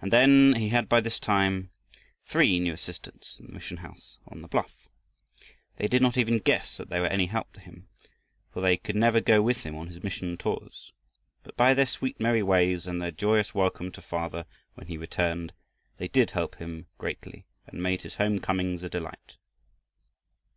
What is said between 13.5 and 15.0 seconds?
welcome to father, when he